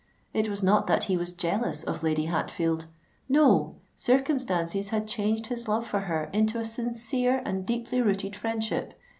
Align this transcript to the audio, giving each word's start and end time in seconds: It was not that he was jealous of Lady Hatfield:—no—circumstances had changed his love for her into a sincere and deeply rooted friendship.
It 0.33 0.49
was 0.49 0.63
not 0.63 0.87
that 0.87 1.03
he 1.03 1.15
was 1.15 1.31
jealous 1.31 1.83
of 1.83 2.01
Lady 2.01 2.25
Hatfield:—no—circumstances 2.25 4.89
had 4.89 5.07
changed 5.07 5.45
his 5.45 5.67
love 5.67 5.85
for 5.85 5.99
her 5.99 6.23
into 6.33 6.57
a 6.59 6.65
sincere 6.65 7.39
and 7.45 7.67
deeply 7.67 8.01
rooted 8.01 8.35
friendship. 8.35 8.99